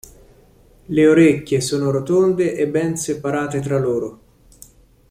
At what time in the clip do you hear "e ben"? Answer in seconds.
2.55-2.97